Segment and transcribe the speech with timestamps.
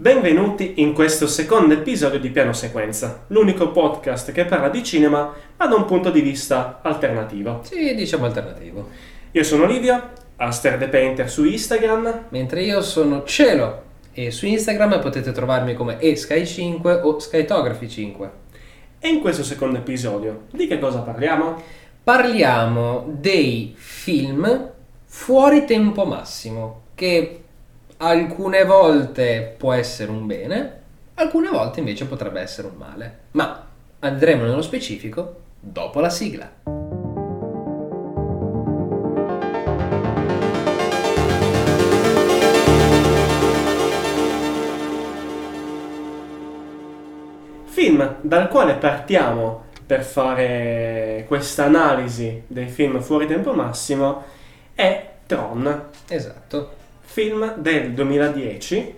[0.00, 5.66] Benvenuti in questo secondo episodio di Piano Sequenza, l'unico podcast che parla di cinema ma
[5.66, 7.60] da un punto di vista alternativo.
[7.64, 8.88] Sì, diciamo alternativo.
[9.32, 12.28] Io sono Olivia, Aster The Painter su Instagram.
[12.30, 13.82] Mentre io sono Cielo
[14.12, 18.30] e su Instagram potete trovarmi come esky5 o skytography5.
[19.00, 21.62] E in questo secondo episodio di che cosa parliamo?
[22.02, 24.70] Parliamo dei film
[25.04, 27.40] fuori tempo massimo, che
[28.02, 30.80] alcune volte può essere un bene,
[31.14, 33.18] alcune volte invece potrebbe essere un male.
[33.32, 33.66] Ma
[33.98, 36.50] andremo nello specifico dopo la sigla.
[47.64, 54.24] Film dal quale partiamo per fare questa analisi dei film fuori tempo massimo
[54.74, 55.88] è Tron.
[56.08, 56.79] Esatto.
[57.12, 58.94] Film del 2010,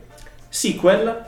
[0.46, 1.24] sequel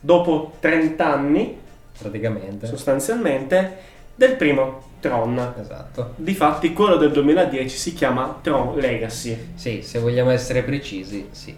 [0.00, 1.56] dopo 30 anni
[1.96, 2.66] Praticamente.
[2.66, 3.76] sostanzialmente
[4.12, 5.54] del primo Tron.
[5.60, 6.14] Esatto.
[6.16, 9.52] Difatti quello del 2010 si chiama Tron Legacy.
[9.54, 11.56] Sì, se vogliamo essere precisi, sì.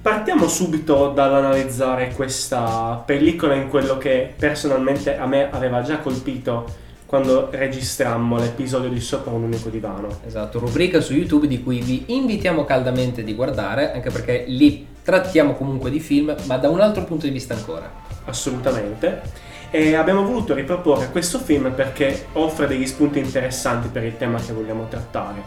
[0.00, 6.64] Partiamo subito dall'analizzare questa pellicola in quello che personalmente a me aveva già colpito
[7.06, 10.18] quando registrammo l'episodio di Sopra un unico divano.
[10.26, 15.54] Esatto, rubrica su YouTube di cui vi invitiamo caldamente di guardare, anche perché lì trattiamo
[15.54, 17.88] comunque di film, ma da un altro punto di vista ancora.
[18.24, 19.22] Assolutamente.
[19.70, 24.52] E abbiamo voluto riproporre questo film perché offre degli spunti interessanti per il tema che
[24.52, 25.42] vogliamo trattare.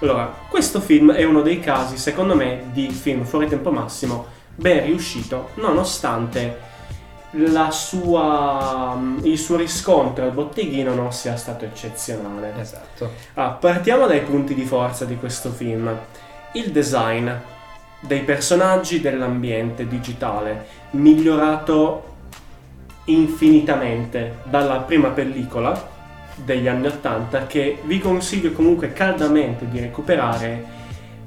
[0.00, 4.84] Allora, questo film è uno dei casi, secondo me, di film fuori tempo massimo ben
[4.84, 6.68] riuscito, nonostante
[7.70, 12.52] sua, il suo riscontro al botteghino non sia stato eccezionale.
[12.58, 13.10] Esatto.
[13.34, 15.96] Ah, partiamo dai punti di forza di questo film.
[16.52, 17.30] Il design
[18.00, 22.08] dei personaggi dell'ambiente digitale, migliorato
[23.04, 25.98] infinitamente dalla prima pellicola
[26.34, 30.78] degli anni 80 che vi consiglio comunque caldamente di recuperare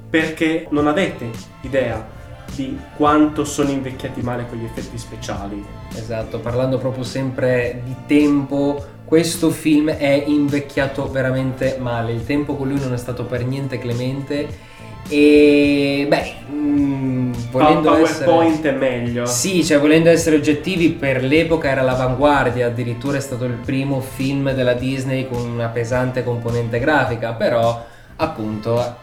[0.09, 1.29] perché non avete
[1.61, 2.21] idea
[2.55, 5.63] di quanto sono invecchiati male quegli effetti speciali.
[5.95, 12.13] Esatto, parlando proprio sempre di tempo, questo film è invecchiato veramente male.
[12.13, 14.71] Il tempo con lui non è stato per niente clemente.
[15.09, 18.69] E beh, mm, volendo PowerPoint essere...
[18.69, 19.25] è meglio.
[19.25, 24.53] Sì, cioè volendo essere oggettivi, per l'epoca era l'avanguardia, addirittura è stato il primo film
[24.53, 28.95] della Disney con una pesante componente grafica, però appunto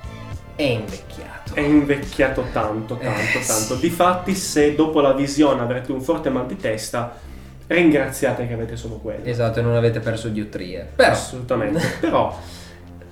[0.56, 1.29] è invecchiato.
[1.52, 3.74] È invecchiato tanto, tanto, Eh, tanto.
[3.74, 3.80] sì.
[3.80, 7.16] Difatti, se dopo la visione avrete un forte mal di testa,
[7.66, 9.24] ringraziate che avete solo quello.
[9.24, 10.88] Esatto, e non avete perso diottrie.
[10.94, 11.80] Però Assolutamente.
[12.00, 12.36] Però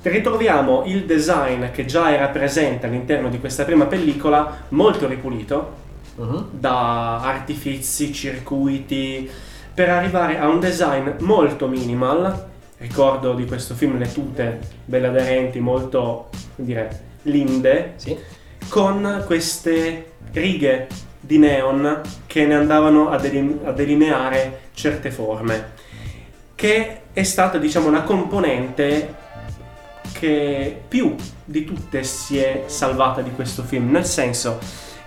[0.03, 6.47] ritroviamo il design che già era presente all'interno di questa prima pellicola, molto ripulito, Mhm.
[6.51, 9.31] da artifici, circuiti,
[9.75, 12.47] per arrivare a un design molto minimal.
[12.79, 17.01] Ricordo di questo film le tute belle aderenti, molto, come dire,
[17.31, 18.17] linde, Sì.
[18.69, 20.87] con queste righe
[21.21, 25.73] di neon che ne andavano a, deline- a delineare certe forme,
[26.55, 29.15] che è stata diciamo una componente
[30.13, 34.59] che più di tutte si è salvata di questo film, nel senso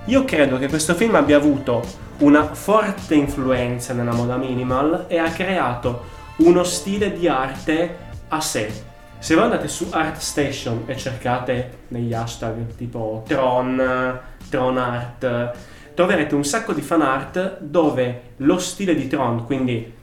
[0.06, 1.84] io credo che questo film abbia avuto
[2.20, 6.06] una forte influenza nella moda minimal e ha creato
[6.38, 7.98] uno stile di arte
[8.30, 8.90] a sé.
[9.22, 15.54] Se voi andate su ArtStation e cercate negli hashtag tipo Tron, Tron Art,
[15.94, 19.94] troverete un sacco di fan art dove lo stile di Tron, quindi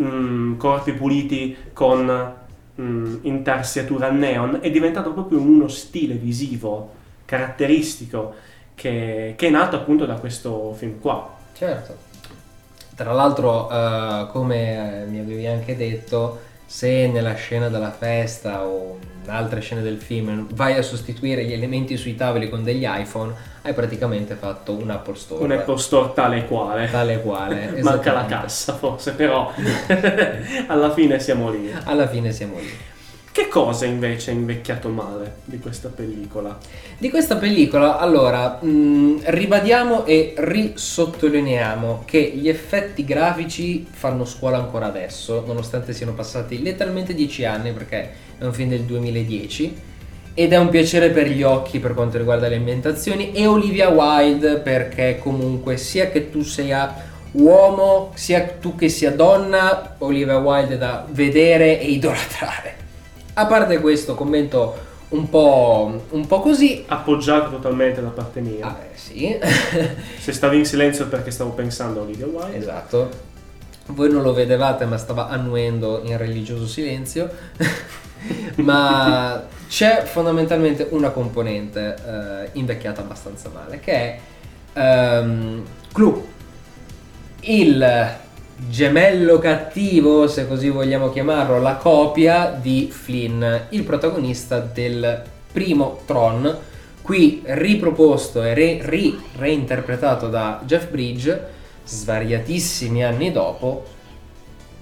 [0.00, 2.34] mm, corpi puliti con
[2.80, 6.94] mm, intarsiatura neon, è diventato proprio uno stile visivo
[7.26, 8.34] caratteristico
[8.74, 11.30] che, che è nato appunto da questo film qua.
[11.52, 11.94] Certo.
[12.94, 19.30] Tra l'altro, eh, come mi avevi anche detto, se nella scena della festa o in
[19.30, 23.74] altre scene del film vai a sostituire gli elementi sui tavoli con degli iPhone, hai
[23.74, 25.44] praticamente fatto un Apple Store.
[25.44, 26.90] Un Apple Store tale e quale.
[26.90, 27.76] Tale e quale.
[27.84, 29.52] Manca la cassa forse, però
[30.66, 31.70] alla fine siamo lì.
[31.84, 32.74] Alla fine siamo lì.
[33.32, 36.58] Che cosa invece è invecchiato male di questa pellicola?
[36.98, 44.84] Di questa pellicola, allora, mh, ribadiamo e risottolineiamo che gli effetti grafici fanno scuola ancora
[44.84, 49.80] adesso, nonostante siano passati letteralmente dieci anni, perché è un film del 2010.
[50.34, 53.32] Ed è un piacere per gli occhi per quanto riguarda le ambientazioni.
[53.32, 56.94] E Olivia Wilde, perché comunque sia che tu sia
[57.32, 62.81] uomo, sia tu che sia donna, Olivia Wilde è da vedere e idolatrare.
[63.34, 66.84] A parte questo, commento un po', un po' così.
[66.86, 68.66] Appoggiato totalmente da parte mia.
[68.66, 69.38] Ah, eh, sì.
[70.18, 72.56] Se stavi in silenzio è perché stavo pensando a Olivia Wilde.
[72.56, 73.30] esatto.
[73.86, 77.30] Voi non lo vedevate, ma stava annuendo in religioso silenzio.
[78.56, 84.20] ma c'è fondamentalmente una componente eh, invecchiata abbastanza male, che è
[84.74, 86.26] ehm, Clou,
[87.40, 88.20] il
[88.68, 95.22] gemello cattivo, se così vogliamo chiamarlo, la copia di Flynn, il protagonista del
[95.52, 96.58] primo Tron,
[97.02, 103.84] qui riproposto e re- reinterpretato da Jeff Bridge svariatissimi anni dopo,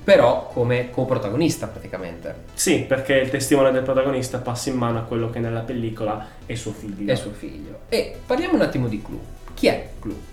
[0.04, 2.34] però come coprotagonista praticamente.
[2.54, 6.54] Sì, perché il testimone del protagonista passa in mano a quello che nella pellicola è
[6.54, 7.10] suo figlio.
[7.10, 7.80] È suo figlio.
[7.88, 9.20] E parliamo un attimo di Clue.
[9.54, 10.28] Chi è Clue?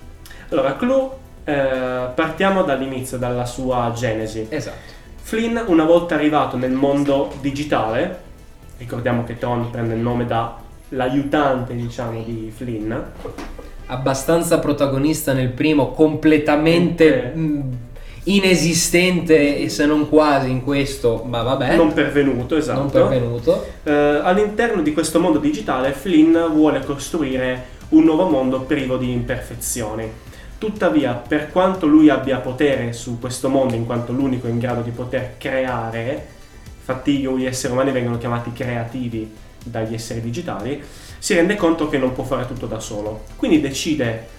[0.50, 1.10] Allora, Clue,
[1.48, 4.48] eh, partiamo dall'inizio, dalla sua genesi.
[4.50, 4.96] Esatto.
[5.22, 8.20] Flynn, una volta arrivato nel mondo digitale,
[8.78, 12.94] ricordiamo che Tron prende il nome dall'aiutante, diciamo, di Flynn,
[13.90, 17.78] Abbastanza protagonista nel primo, completamente mh,
[18.24, 21.78] inesistente e se non quasi in questo, ma vabbè.
[21.78, 22.80] non pervenuto, esatto.
[22.80, 23.66] non pervenuto.
[23.84, 30.27] Eh, all'interno di questo mondo digitale Flynn vuole costruire un nuovo mondo privo di imperfezioni.
[30.58, 34.90] Tuttavia, per quanto lui abbia potere su questo mondo, in quanto l'unico in grado di
[34.90, 36.28] poter creare,
[36.78, 39.32] infatti gli esseri umani vengono chiamati creativi
[39.64, 40.84] dagli esseri digitali,
[41.20, 43.26] si rende conto che non può fare tutto da solo.
[43.36, 44.36] Quindi decide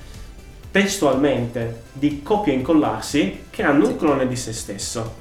[0.70, 5.14] testualmente di copia e incollarsi creando un clone di se stesso,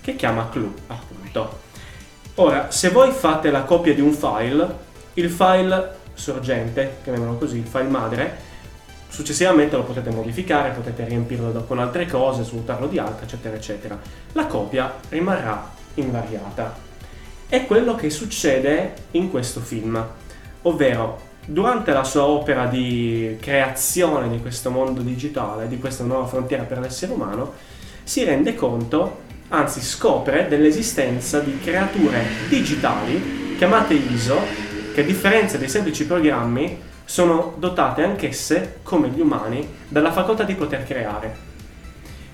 [0.00, 1.60] che chiama Clue, appunto.
[2.36, 7.66] Ora, se voi fate la copia di un file, il file sorgente, chiamiamolo così, il
[7.66, 8.50] file madre,
[9.12, 13.98] successivamente lo potete modificare, potete riempirlo con altre cose, svuotarlo di altre, eccetera, eccetera.
[14.32, 16.74] La copia rimarrà invariata.
[17.46, 20.02] È quello che succede in questo film,
[20.62, 26.62] ovvero durante la sua opera di creazione di questo mondo digitale, di questa nuova frontiera
[26.62, 27.52] per l'essere umano,
[28.04, 34.38] si rende conto, anzi scopre dell'esistenza di creature digitali chiamate ISO,
[34.94, 40.54] che a differenza dei semplici programmi sono dotate anch'esse, come gli umani, dalla facoltà di
[40.54, 41.36] poter creare.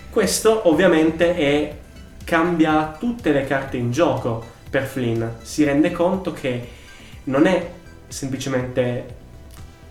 [0.08, 1.76] Questo ovviamente è,
[2.22, 4.40] cambia tutte le carte in gioco
[4.70, 5.24] per Flynn.
[5.42, 6.68] Si rende conto che
[7.24, 7.70] non è
[8.06, 9.16] semplicemente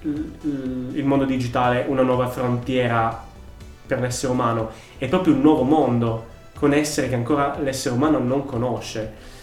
[0.04, 3.25] il mondo digitale una nuova frontiera
[3.86, 8.45] per l'essere umano, è proprio un nuovo mondo con esseri che ancora l'essere umano non
[8.45, 9.36] conosce.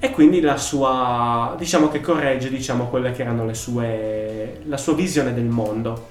[0.00, 4.94] E quindi la sua, diciamo che corregge, diciamo, quelle che erano le sue, la sua
[4.94, 6.08] visione del mondo.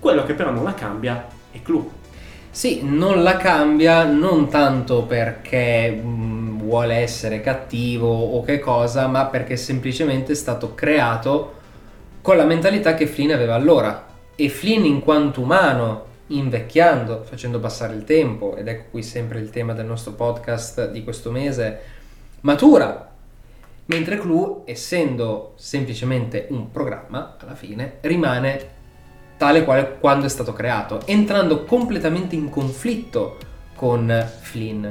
[0.00, 2.04] Quello che però non la cambia è Clue.
[2.50, 9.26] Sì, non la cambia non tanto perché mh, vuole essere cattivo o che cosa, ma
[9.26, 11.52] perché semplicemente è stato creato
[12.22, 14.04] con la mentalità che Flynn aveva allora.
[14.34, 19.50] E Flynn in quanto umano, invecchiando, facendo passare il tempo, ed ecco qui sempre il
[19.50, 21.94] tema del nostro podcast di questo mese,
[22.46, 23.10] matura.
[23.86, 28.74] Mentre Clue, essendo semplicemente un programma, alla fine, rimane
[29.36, 33.36] tale quale quando è stato creato, entrando completamente in conflitto
[33.74, 34.86] con Flynn.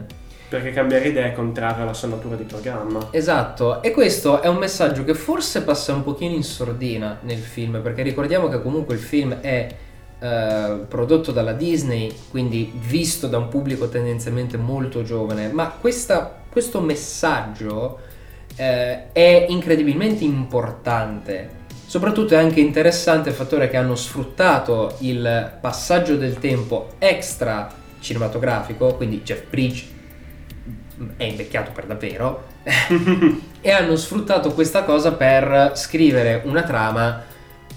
[0.50, 3.08] Perché cambiare idea è contrario alla sua natura di programma.
[3.12, 7.82] Esatto, e questo è un messaggio che forse passa un pochino in sordina nel film,
[7.82, 9.76] perché ricordiamo che comunque il film è
[10.20, 16.80] eh, prodotto dalla Disney, quindi visto da un pubblico tendenzialmente molto giovane, ma questa- questo
[16.80, 18.00] messaggio
[18.56, 21.64] eh, è incredibilmente importante.
[21.86, 27.70] Soprattutto è anche interessante il fattore che hanno sfruttato il passaggio del tempo extra
[28.00, 29.86] cinematografico, quindi Jeff Bridge
[31.18, 32.46] è invecchiato per davvero,
[33.60, 37.22] e hanno sfruttato questa cosa per scrivere una trama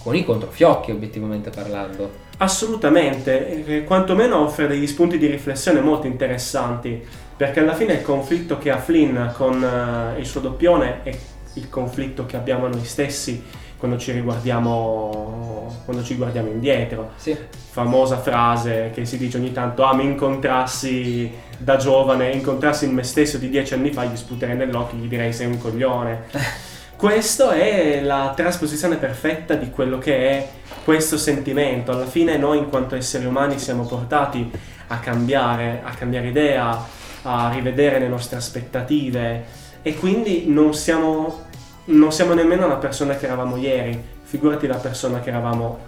[0.00, 2.26] con i controfiocchi, obiettivamente parlando.
[2.36, 8.58] Assolutamente, eh, quantomeno offre degli spunti di riflessione molto interessanti, perché alla fine il conflitto
[8.58, 11.16] che ha Flynn con eh, il suo doppione è
[11.52, 13.44] il conflitto che abbiamo noi stessi
[13.76, 17.12] quando ci riguardiamo, quando ci guardiamo indietro.
[17.14, 17.36] Sì,
[17.70, 23.04] Famosa frase che si dice ogni tanto, ah mi incontrassi da giovane, incontrassi il me
[23.04, 26.24] stesso di dieci anni fa, gli sputerei nell'occhio gli direi sei un coglione.
[26.96, 30.48] Questo è la trasposizione perfetta di quello che è
[30.82, 31.92] questo sentimento.
[31.92, 34.50] Alla fine noi in quanto esseri umani siamo portati
[34.88, 36.84] a cambiare, a cambiare idea,
[37.22, 39.44] a rivedere le nostre aspettative
[39.82, 41.46] e quindi non siamo,
[41.86, 45.78] non siamo nemmeno la persona che eravamo ieri, figurati la persona che eravamo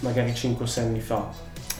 [0.00, 1.28] magari 5-6 anni fa.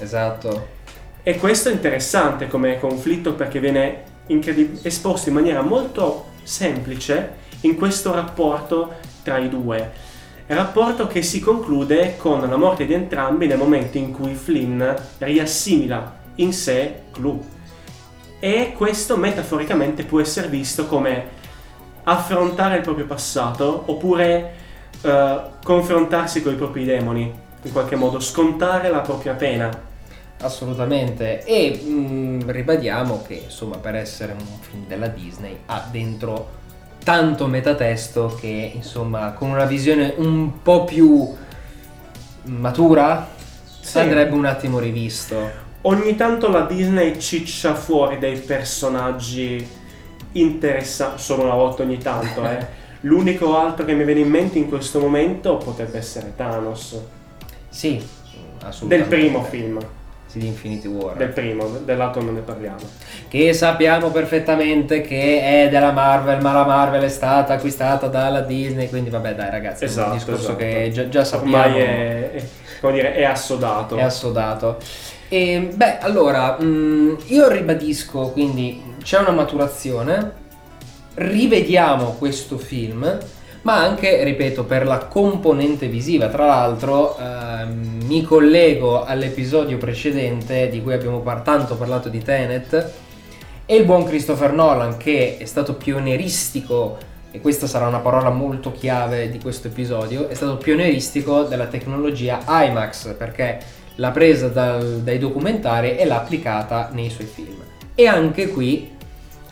[0.00, 0.80] esatto.
[1.22, 7.76] E questo è interessante come conflitto perché viene incredib- esposto in maniera molto semplice in
[7.76, 10.10] questo rapporto tra i due.
[10.46, 14.82] Rapporto che si conclude con la morte di entrambi nel momento in cui Flynn
[15.18, 17.60] riassimila in sé Clue.
[18.44, 21.40] E questo metaforicamente può essere visto come
[22.02, 24.54] affrontare il proprio passato oppure
[25.00, 27.32] eh, confrontarsi con i propri demoni,
[27.62, 29.70] in qualche modo scontare la propria pena.
[30.40, 31.44] Assolutamente.
[31.44, 36.58] E mh, ribadiamo che insomma per essere un film della Disney ha dentro
[37.04, 41.32] tanto metatesto che insomma con una visione un po' più
[42.44, 43.28] matura
[43.80, 43.98] Sì.
[44.00, 45.70] andrebbe un attimo rivisto.
[45.82, 49.66] Ogni tanto la Disney ciccia fuori dei personaggi
[50.32, 52.80] interessanti, solo una volta ogni tanto, eh.
[53.04, 56.96] L'unico altro che mi viene in mente in questo momento potrebbe essere Thanos.
[57.68, 59.08] Sì, Del assolutamente.
[59.16, 59.80] primo film,
[60.26, 61.16] Sì, di Infinity War.
[61.16, 62.78] del primo, dell'altro non ne parliamo.
[63.26, 68.88] Che sappiamo perfettamente che è della Marvel, ma la Marvel è stata acquistata dalla Disney,
[68.88, 70.56] quindi vabbè dai ragazzi, è Esatto, un discorso esatto.
[70.58, 71.56] che già, già sappiamo.
[71.56, 72.44] Ormai è, è-
[72.80, 73.96] come dire, è assodato.
[73.96, 74.78] È assodato.
[75.32, 80.32] E, beh, allora, mh, io ribadisco, quindi c'è una maturazione,
[81.14, 83.18] rivediamo questo film,
[83.62, 86.28] ma anche, ripeto, per la componente visiva.
[86.28, 92.90] Tra l'altro, ehm, mi collego all'episodio precedente di cui abbiamo par- tanto parlato di Tenet
[93.64, 96.98] e il buon Christopher Nolan che è stato pionieristico
[97.30, 102.42] e questa sarà una parola molto chiave di questo episodio, è stato pionieristico della tecnologia
[102.46, 107.60] IMAX perché l'ha presa dal- dai documentari e l'ha applicata nei suoi film.
[107.94, 108.90] E anche qui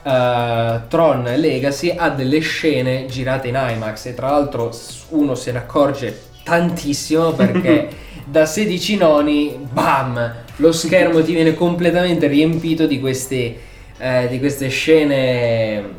[0.03, 4.71] eh, Tron Legacy ha delle scene girate in IMAX e tra l'altro
[5.11, 7.89] uno se ne accorge tantissimo perché
[8.25, 13.57] da 16 noni, bam, lo schermo ti viene completamente riempito di queste,
[13.99, 15.99] eh, di queste scene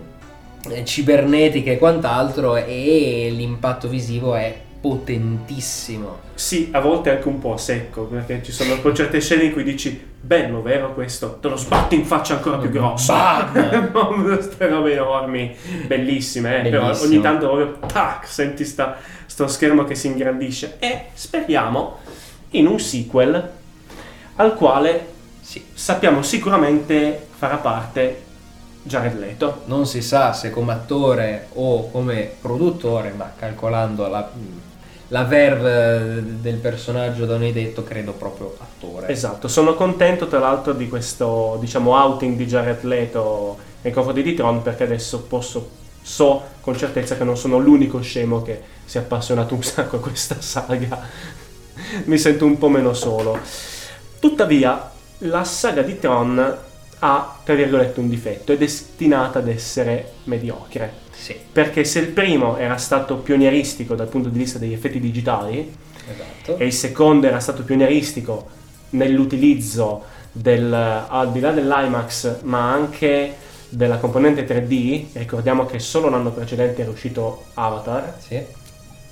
[0.69, 6.19] eh, cibernetiche e quant'altro e l'impatto visivo è potentissimo.
[6.33, 10.09] Sì, a volte anche un po' secco, perché ci sono certe scene in cui dici
[10.19, 11.37] bello, vero questo?
[11.39, 13.13] Te lo sbatti in faccia ancora più grosso.
[13.13, 14.23] Bam!
[14.23, 18.97] Queste robe enormi, bellissime, eh, però ogni tanto proprio tac, senti sta,
[19.27, 20.77] sto schermo che si ingrandisce.
[20.79, 21.99] E speriamo
[22.51, 23.49] in un sequel
[24.37, 25.07] al quale
[25.41, 25.63] Sì.
[25.73, 28.23] sappiamo sicuramente farà parte
[28.83, 29.61] Jared Leto.
[29.65, 34.29] Non si sa se come attore o come produttore, ma calcolando la,
[35.11, 39.09] la verve del personaggio da noi detto, credo proprio attore.
[39.09, 44.33] Esatto, sono contento tra l'altro di questo, diciamo, outing di Jared Leto nei confronti di
[44.33, 45.69] Tron perché adesso posso,
[46.01, 49.99] so con certezza che non sono l'unico scemo che si è appassionato un sacco a
[49.99, 51.01] questa saga.
[52.05, 53.37] Mi sento un po' meno solo.
[54.17, 56.57] Tuttavia, la saga di Tron
[56.99, 61.00] ha, tra virgolette, un difetto, è destinata ad essere mediocre.
[61.21, 65.71] Sì, Perché se il primo era stato pionieristico dal punto di vista degli effetti digitali,
[66.11, 66.57] esatto.
[66.57, 68.47] e il secondo era stato pionieristico
[68.91, 73.35] nell'utilizzo del, al di là dell'IMAX ma anche
[73.69, 78.41] della componente 3D, ricordiamo che solo l'anno precedente era uscito Avatar, Sì.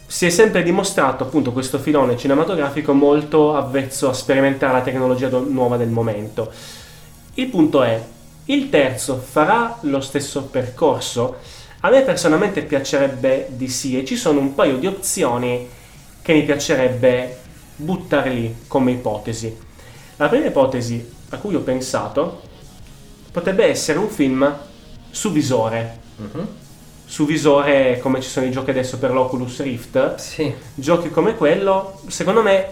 [0.08, 5.46] si è sempre dimostrato appunto questo filone cinematografico molto avvezzo a sperimentare la tecnologia do-
[5.48, 6.51] nuova del momento.
[7.36, 8.01] Il punto è,
[8.46, 11.36] il terzo farà lo stesso percorso?
[11.81, 15.67] A me personalmente piacerebbe di sì e ci sono un paio di opzioni
[16.21, 17.38] che mi piacerebbe
[17.77, 19.57] buttare lì come ipotesi.
[20.17, 22.41] La prima ipotesi a cui ho pensato
[23.31, 24.53] potrebbe essere un film
[25.09, 26.48] su visore, Mhm.
[27.05, 30.53] su visore come ci sono i giochi adesso per l'Oculus Rift, Sì.
[30.75, 32.71] giochi come quello, secondo me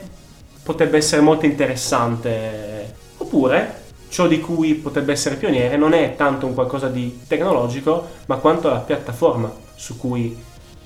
[0.63, 2.93] potrebbe essere molto interessante.
[3.19, 8.37] Oppure, ciò di cui potrebbe essere pioniere non è tanto un qualcosa di tecnologico, ma
[8.37, 10.37] quanto la piattaforma su cui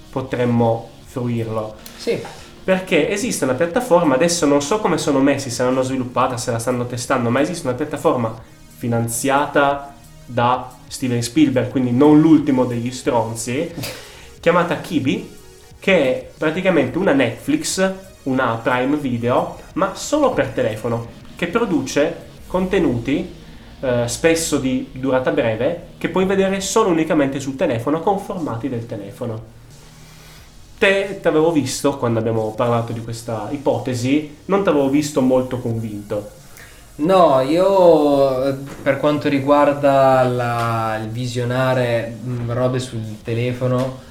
[0.10, 1.76] potremmo fruirlo.
[1.98, 2.20] Sì.
[2.64, 6.60] Perché esiste una piattaforma, adesso non so come sono messi, se l'hanno sviluppata, se la
[6.60, 8.40] stanno testando, ma esiste una piattaforma
[8.78, 13.72] finanziata da Steven Spielberg, quindi non l'ultimo degli stronzi,
[14.40, 15.38] chiamata Kibi,
[15.80, 17.92] che è praticamente una Netflix,
[18.24, 23.34] una Prime Video, ma solo per telefono, che produce contenuti
[23.80, 28.86] eh, spesso di durata breve che puoi vedere solo unicamente sul telefono con formati del
[28.86, 29.60] telefono.
[30.78, 35.60] Te ti avevo visto quando abbiamo parlato di questa ipotesi, non ti avevo visto molto
[35.60, 36.32] convinto.
[36.98, 38.54] No, io eh,
[38.84, 44.10] per quanto riguarda la- il visionare mh, robe sul telefono,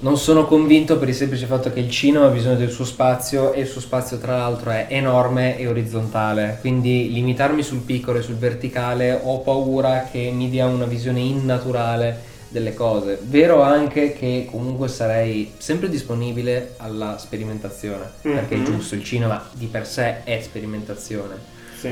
[0.00, 3.52] non sono convinto per il semplice fatto che il cinema ha bisogno del suo spazio
[3.52, 8.22] e il suo spazio tra l'altro è enorme e orizzontale, quindi limitarmi sul piccolo e
[8.22, 13.18] sul verticale ho paura che mi dia una visione innaturale delle cose.
[13.22, 19.66] Vero anche che comunque sarei sempre disponibile alla sperimentazione, perché è giusto, il cinema di
[19.66, 21.36] per sé è sperimentazione.
[21.78, 21.90] Sì.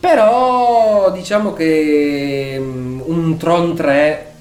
[0.00, 4.33] Però diciamo che mm, un Tron 3,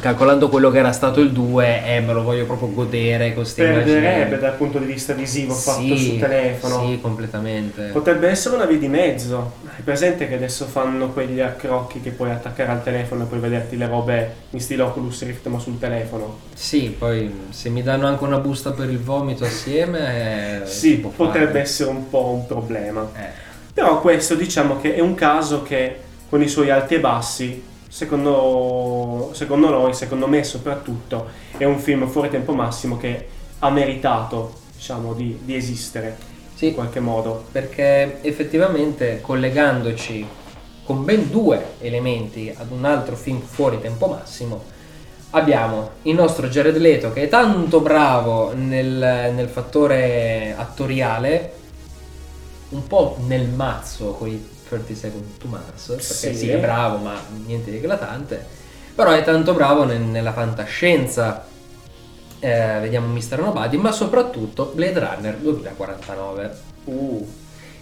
[0.00, 3.62] calcolando quello che era stato il 2, eh, me lo voglio proprio godere con queste
[3.64, 6.86] Perderebbe dal punto di vista visivo fatto Sì, su telefono.
[6.88, 7.90] Sì, completamente.
[7.92, 9.52] Potrebbe essere una via di mezzo.
[9.64, 13.76] Hai presente che adesso fanno quegli accrocchi che puoi attaccare al telefono e poi vederti
[13.76, 16.38] le robe in stile Oculus Rift ma sul telefono?
[16.54, 20.62] Sì, poi se mi danno anche una busta per il vomito assieme...
[20.62, 21.60] eh, Sì, potrebbe fare.
[21.60, 23.08] essere un po' un problema.
[23.16, 25.96] Eh, Però questo diciamo che è un caso che
[26.28, 32.06] con i suoi alti e bassi, secondo, secondo noi, secondo me soprattutto, è un film
[32.08, 33.26] fuori tempo massimo che
[33.58, 36.16] ha meritato diciamo, di, di esistere
[36.54, 37.46] sì, in qualche modo.
[37.50, 40.24] perché effettivamente collegandoci
[40.84, 44.62] con ben due elementi ad un altro film fuori tempo massimo,
[45.30, 51.54] abbiamo il nostro Jared Leto che è tanto bravo nel, nel fattore attoriale,
[52.70, 56.34] un po' nel mazzo con i 30 Seconds to Mars, perché Sì.
[56.34, 58.44] sì, è bravo ma niente di eclatante,
[58.94, 61.46] però è tanto bravo nel- nella fantascienza.
[62.42, 63.38] Eh, vediamo Mr.
[63.38, 67.28] Nobody, ma soprattutto Blade Runner 2049 Uh,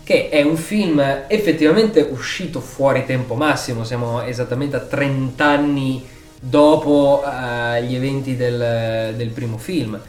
[0.03, 6.05] che è un film effettivamente uscito fuori tempo massimo, siamo esattamente a 30 anni
[6.41, 10.01] dopo eh, gli eventi del, del primo film.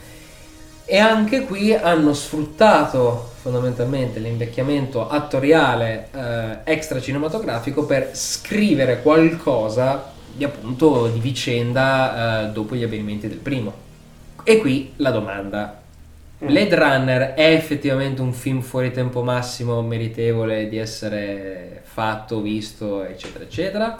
[0.92, 10.44] E anche qui hanno sfruttato fondamentalmente l'invecchiamento attoriale eh, extra cinematografico per scrivere qualcosa di
[10.44, 13.72] appunto di vicenda eh, dopo gli avvenimenti del primo.
[14.44, 15.80] E qui la domanda,
[16.40, 23.44] Blade Runner è effettivamente un film fuori tempo massimo meritevole di essere fatto, visto, eccetera,
[23.44, 23.96] eccetera?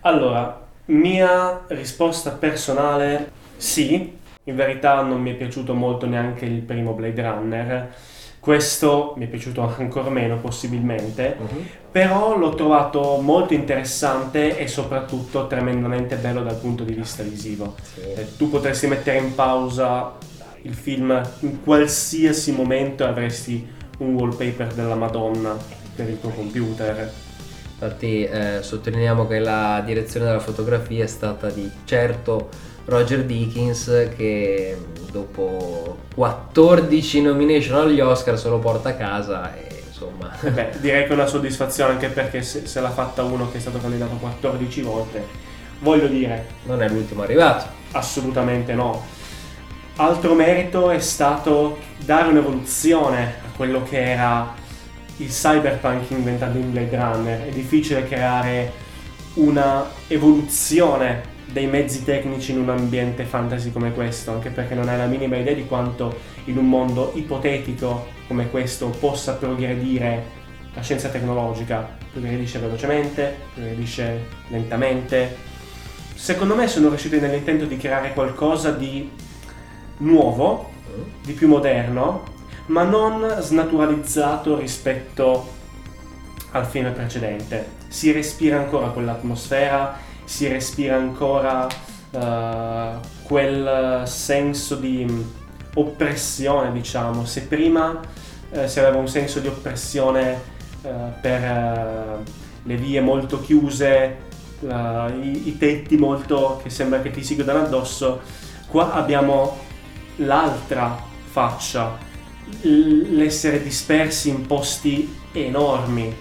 [0.00, 6.92] Allora, mia risposta personale, sì, in verità non mi è piaciuto molto neanche il primo
[6.92, 7.94] Blade Runner,
[8.44, 11.34] questo mi è piaciuto ancora meno possibilmente,
[11.90, 17.74] però l'ho trovato molto interessante e soprattutto tremendamente bello dal punto di vista visivo.
[17.96, 20.12] Eh, Tu potresti mettere in pausa
[20.60, 23.66] il film in qualsiasi momento e avresti
[24.00, 25.56] un wallpaper della Madonna
[25.96, 27.10] per il tuo computer.
[27.72, 32.50] Infatti eh, sottolineiamo che la direzione della fotografia è stata di certo
[32.86, 34.76] Roger Dickens che
[35.10, 41.04] dopo 14 nomination agli Oscar se lo porta a casa e insomma E Beh, direi
[41.04, 44.16] che è una soddisfazione anche perché se, se l'ha fatta uno che è stato candidato
[44.16, 45.26] 14 volte,
[45.78, 47.66] voglio dire, non è l'ultimo arrivato.
[47.92, 49.06] assolutamente no.
[49.96, 54.52] Altro merito è stato dare un'evoluzione a quello che era
[55.18, 57.46] il cyberpunk inventato in Blade Runner.
[57.46, 58.72] È difficile creare
[59.34, 64.98] una evoluzione dei mezzi tecnici in un ambiente fantasy come questo, anche perché non hai
[64.98, 70.24] la minima idea di quanto in un mondo ipotetico come questo possa progredire
[70.74, 71.96] la scienza tecnologica.
[72.10, 75.36] Progredisce velocemente, progredisce lentamente.
[76.16, 79.08] Secondo me sono riusciti nell'intento di creare qualcosa di
[79.98, 80.72] nuovo,
[81.22, 82.24] di più moderno,
[82.66, 85.52] ma non snaturalizzato rispetto
[86.50, 87.64] al film precedente.
[87.86, 91.66] Si respira ancora quell'atmosfera, si respira ancora
[92.10, 92.90] eh,
[93.22, 95.24] quel senso di
[95.74, 97.24] oppressione, diciamo.
[97.24, 98.00] Se prima
[98.50, 100.40] eh, si aveva un senso di oppressione
[100.82, 102.22] eh, per
[102.62, 108.22] le vie molto chiuse, i, i tetti molto che sembra che ti si chiudano addosso,
[108.66, 109.58] qua abbiamo
[110.16, 111.98] l'altra faccia,
[112.62, 116.14] l'essere dispersi in posti enormi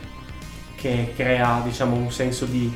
[0.76, 2.72] che crea diciamo un senso di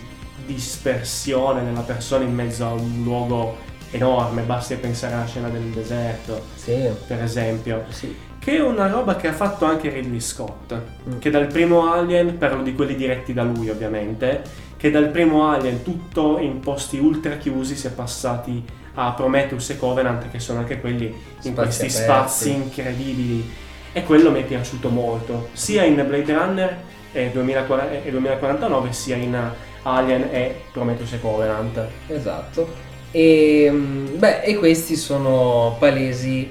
[0.47, 3.57] dispersione nella persona in mezzo a un luogo
[3.91, 8.15] enorme, basti pensare alla scena del deserto Sì, per esempio sì.
[8.39, 10.73] che è una roba che ha fatto anche Ridley Scott,
[11.07, 11.19] Mm.
[11.19, 14.41] che dal primo Alien, parlo di quelli diretti da lui ovviamente,
[14.77, 18.63] che dal primo Alien tutto in posti ultra chiusi si è passati
[18.95, 22.01] a Prometheus e Covenant che sono anche quelli in Spazi questi aperti.
[22.03, 23.49] spazi incredibili
[23.93, 26.77] e quello mi è piaciuto molto, sia in Blade Runner
[27.13, 29.51] e 2040 e 2049 sia in
[29.88, 31.80] Alien e Prometheus e Covenant.
[32.08, 32.86] Esatto.
[33.12, 36.50] E, mm, beh, e questi sono palesi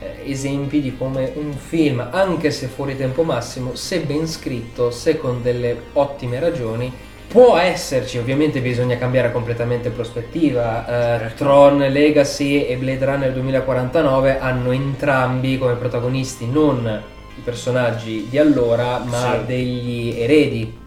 [0.00, 5.18] eh, esempi di come un film, anche se fuori tempo massimo, se ben scritto, se
[5.18, 6.92] con delle ottime ragioni,
[7.26, 8.18] può esserci.
[8.18, 10.86] Ovviamente bisogna cambiare completamente prospettiva.
[10.86, 11.44] Eh, Certo.
[11.44, 17.02] Tron Legacy e Blade Runner 2049 hanno entrambi come protagonisti non
[17.36, 19.46] i personaggi di allora, ma Sì.
[19.46, 20.82] degli eredi.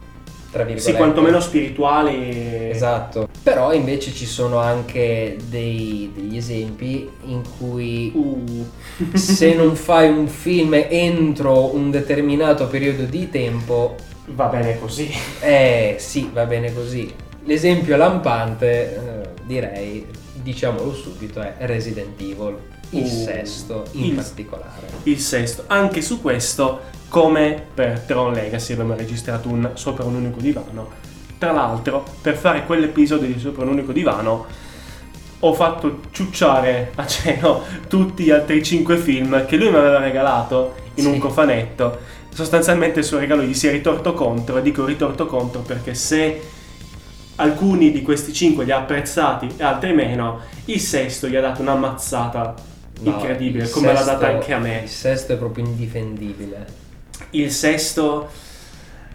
[0.51, 0.91] Tra virgolette.
[0.91, 3.27] Sì, quantomeno spirituali Esatto.
[3.43, 8.65] Però invece ci sono anche dei- degli esempi in cui Uh.
[9.13, 13.95] se non fai un film entro un determinato periodo di tempo,
[14.29, 15.09] Va bene così.
[15.39, 17.13] eh sì, va bene così.
[17.45, 22.57] L'esempio lampante, eh, direi, diciamolo subito, è Resident Evil,
[22.91, 24.87] il Uh, sesto in il- particolare.
[25.03, 25.63] Il sesto.
[25.67, 30.89] Anche su questo, come per Tron Legacy, abbiamo registrato un sopra un unico divano.
[31.37, 34.45] Tra l'altro, per fare quell'episodio di sopra un unico divano,
[35.39, 40.73] ho fatto ciucciare a cielo tutti gli altri 5 film che lui mi aveva regalato
[40.95, 41.09] in Sì.
[41.09, 41.99] un cofanetto.
[42.33, 46.41] Sostanzialmente il suo regalo gli si è ritorto contro, e dico ritorto contro perché se
[47.35, 51.61] alcuni di questi 5 li ha apprezzati e altri meno, il sesto gli ha dato
[51.61, 52.55] una mazzata
[53.01, 54.81] incredibile, il come l'ha data anche a me.
[54.83, 56.65] Il sesto è proprio indifendibile.
[57.31, 58.29] Il sesto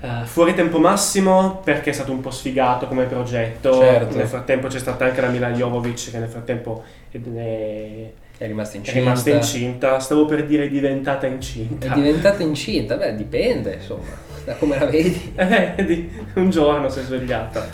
[0.00, 3.78] eh, fuori tempo massimo perché è stato un po' sfigato come progetto.
[3.78, 4.16] Certo.
[4.16, 8.74] Nel frattempo c'è stata anche la Mila Jovovic che nel frattempo è, è- È rimasta
[8.74, 8.98] è incinta.
[8.98, 9.98] rimasta incinta.
[10.00, 11.94] Stavo per dire diventata È incinta.
[11.94, 12.96] diventata incinta?
[12.96, 14.02] Beh, dipende, insomma,
[14.44, 15.32] da come la vedi.
[15.36, 17.64] Eh, un giorno si è svegliata.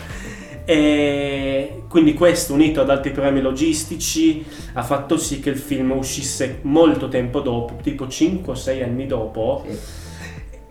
[0.69, 6.59] E quindi questo unito ad altri problemi logistici ha fatto sì che il film uscisse
[6.61, 9.65] molto tempo dopo, tipo 5 o 6 anni dopo.
[9.67, 9.77] Sì.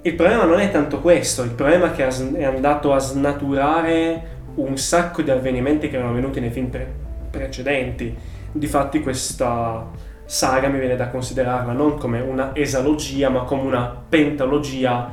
[0.02, 4.76] Il problema non è tanto questo, il problema è che è andato a snaturare un
[4.78, 6.94] sacco di avvenimenti che erano venuti nei film pre-
[7.28, 8.16] precedenti.
[8.52, 9.84] Difatti questa
[10.24, 15.10] saga mi viene da considerarla non come una esalogia, ma come una pentalogia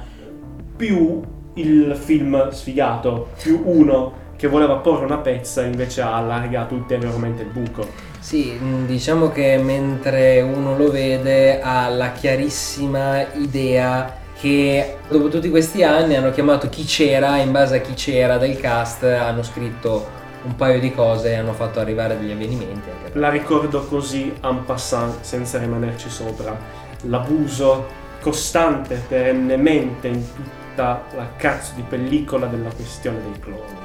[0.75, 1.23] più
[1.55, 7.49] il film sfigato, più uno che voleva porre una pezza invece ha allargato ulteriormente il
[7.49, 7.87] buco.
[8.19, 15.49] Sì, mh, diciamo che mentre uno lo vede ha la chiarissima idea che dopo tutti
[15.49, 20.23] questi anni hanno chiamato chi c'era in base a chi c'era del cast hanno scritto
[20.43, 22.89] un paio di cose e hanno fatto arrivare degli avvenimenti.
[22.89, 26.55] anche La ricordo così en passant, senza rimanerci sopra.
[27.01, 33.84] L'abuso costante, perennemente in tutta la cazzo di pellicola della questione dei cloni.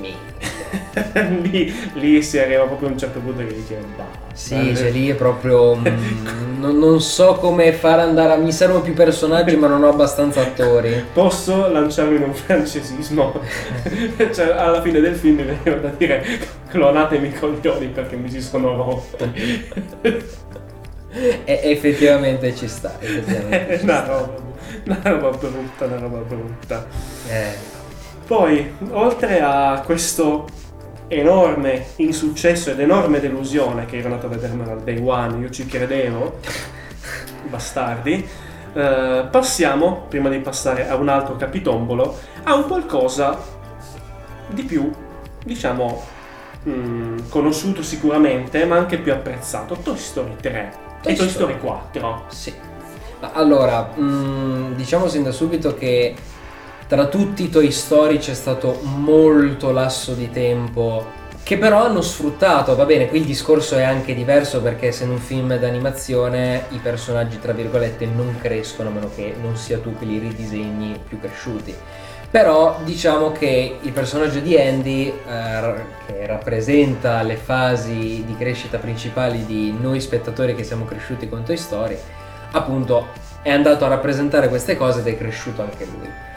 [0.00, 4.18] Lì, lì si arriva proprio a un certo punto che dice basta.
[4.32, 5.74] Sì, cioè lì è proprio...
[5.74, 8.36] mh, non, non so come far andare a...
[8.36, 11.04] Mi servono più personaggi ma non ho abbastanza attori.
[11.12, 13.40] Posso lanciarmi in un francesismo?
[14.32, 16.24] cioè, alla fine del film mi veniva da dire
[16.68, 19.68] clonatemi i coglioni perché mi si sono rotti.
[21.12, 22.96] E effettivamente ci sta.
[23.00, 24.06] Effettivamente ci una sta.
[24.06, 24.36] roba,
[24.84, 26.86] una roba brutta, una roba brutta.
[27.28, 27.78] Eh.
[28.30, 30.46] Poi, oltre a questo
[31.08, 35.66] enorme insuccesso ed enorme delusione che ero andato a vedermela al day one, io ci
[35.66, 36.38] credevo,
[37.50, 38.24] bastardi,
[38.72, 43.36] eh, passiamo, prima di passare a un altro capitombolo, a un qualcosa
[44.46, 44.88] di più,
[45.42, 46.00] diciamo,
[46.68, 51.54] mm, conosciuto sicuramente, ma anche più apprezzato, Toy Story 3 Toy e Toy Story.
[51.54, 52.24] Story 4.
[52.28, 52.54] Sì.
[53.32, 56.14] Allora, mh, diciamo sin da subito che
[56.90, 62.74] tra tutti i Toy Story c'è stato molto lasso di tempo che però hanno sfruttato,
[62.74, 67.38] va bene, qui il discorso è anche diverso perché essendo un film d'animazione i personaggi
[67.38, 71.72] tra virgolette non crescono a meno che non sia tu che li ridisegni più cresciuti.
[72.28, 75.74] Però diciamo che il personaggio di Andy, eh,
[76.06, 81.56] che rappresenta le fasi di crescita principali di noi spettatori che siamo cresciuti con Toy
[81.56, 81.96] Story,
[82.50, 83.06] appunto
[83.42, 86.29] è andato a rappresentare queste cose ed è cresciuto anche lui.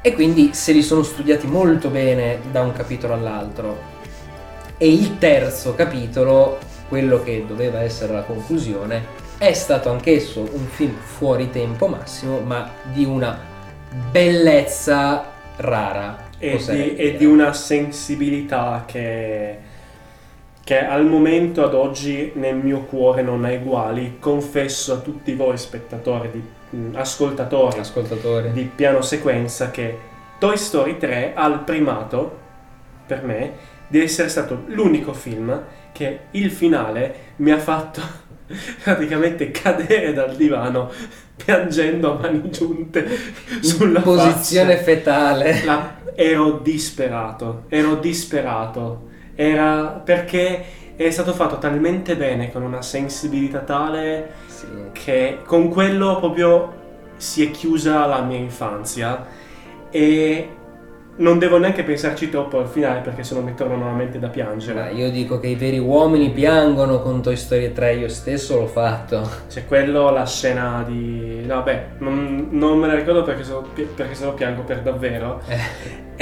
[0.00, 3.96] E quindi se li sono studiati molto bene da un capitolo all'altro.
[4.78, 6.58] E il terzo capitolo,
[6.88, 12.70] quello che doveva essere la conclusione, è stato anch'esso un film fuori tempo massimo, ma
[12.92, 13.38] di una
[14.10, 15.24] bellezza
[15.56, 16.26] rara.
[16.38, 19.58] e di, e di una sensibilità che,
[20.62, 24.16] che al momento ad oggi nel mio cuore non ha uguali.
[24.20, 26.42] Confesso a tutti voi spettatori, di,
[26.94, 28.52] ascoltatori ascoltatori.
[28.52, 29.98] di piano sequenza che
[30.38, 32.38] Toy Story 3 ha il primato,
[33.06, 33.52] per me,
[33.88, 38.00] di essere stato l'unico film che il finale mi ha fatto
[38.82, 40.90] praticamente cadere dal divano
[41.34, 43.06] piangendo a mani giunte
[43.60, 44.84] sulla in posizione faccia.
[44.84, 45.64] fetale.
[45.64, 49.06] La- ero disperato, ero disperato.
[49.34, 50.64] Era perché
[51.06, 54.66] è stato fatto talmente bene, con una sensibilità tale Sì.
[54.92, 56.74] che con quello proprio
[57.16, 59.26] si è chiusa la mia infanzia
[59.90, 60.48] e
[61.16, 64.32] non devo neanche pensarci troppo al finale perché se no mi torna nuovamente da Ma
[64.32, 64.92] piangere.
[64.92, 69.28] io dico che i veri uomini piangono con Toy Story 3, io stesso l'ho fatto.
[69.48, 71.42] C'è quello, la scena di...
[71.44, 74.82] no, Vabbè, non, non me la ricordo perché se, lo, perché se lo piango per
[74.82, 75.40] davvero.
[75.48, 75.58] Eh,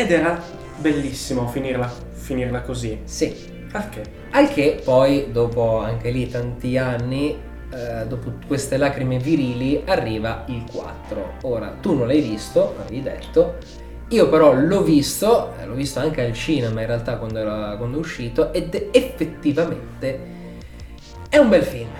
[0.02, 0.40] Ed era
[0.78, 3.00] bellissimo finirla, finirla così.
[3.04, 3.55] Sì.
[3.80, 4.02] Che?
[4.30, 7.36] Al che poi, dopo anche lì tanti anni,
[7.70, 11.34] eh, dopo queste lacrime virili, arriva il 4.
[11.42, 13.56] Ora, tu non l'hai visto, avevi detto.
[14.10, 17.96] Io però l'ho visto, eh, l'ho visto anche al cinema in realtà quando, era, quando
[17.96, 20.34] è uscito, ed effettivamente
[21.28, 21.90] è un bel film.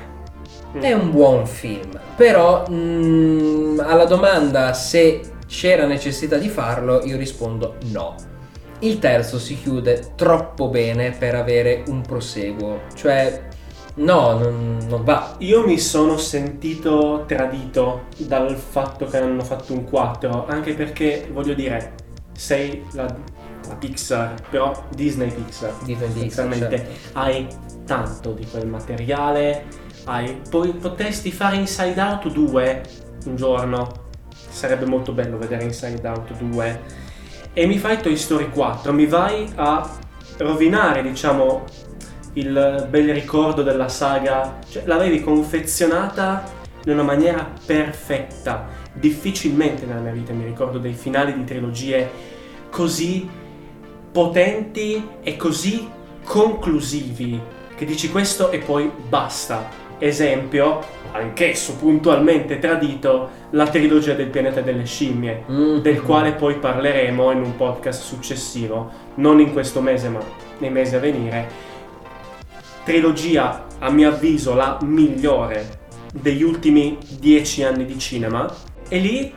[0.79, 7.77] È un buon film, però mm, alla domanda se c'era necessità di farlo, io rispondo
[7.93, 8.15] no.
[8.81, 13.49] Il terzo si chiude troppo bene per avere un proseguo, cioè
[13.97, 15.37] no, non, non va.
[15.39, 21.55] Io mi sono sentito tradito dal fatto che hanno fatto un 4, anche perché voglio
[21.55, 21.95] dire,
[22.37, 23.05] sei la,
[23.67, 25.73] la Pixar, però Disney Pixar.
[25.83, 27.19] Disney Pixar, Essenzialmente certo.
[27.19, 27.47] hai
[27.87, 29.65] tanto di quel materiale,
[30.05, 32.83] hai, poi potresti fare Inside Out 2
[33.25, 34.05] un giorno.
[34.49, 37.05] Sarebbe molto bello vedere Inside Out 2.
[37.59, 39.90] E mi fai Toy Story 4, mi vai a
[40.37, 41.64] rovinare, diciamo,
[42.35, 44.59] il bel ricordo della saga.
[44.69, 46.45] Cioè, l'avevi confezionata
[46.85, 48.69] in una maniera perfetta.
[48.92, 52.11] Difficilmente nella mia vita mi ricordo dei finali di trilogie
[52.69, 53.27] così
[54.12, 55.88] potenti e così
[56.25, 57.40] conclusivi
[57.75, 59.66] che dici questo e poi basta.
[59.98, 60.80] Esempio,
[61.12, 65.78] anch'esso puntualmente tradito, la trilogia del pianeta delle scimmie, Mm.
[65.78, 70.20] del quale poi parleremo in un podcast successivo, non in questo mese ma
[70.59, 71.48] nei mesi a venire.
[72.85, 78.46] Trilogia, a mio avviso, la migliore degli ultimi dieci anni di cinema.
[78.88, 79.32] E lì,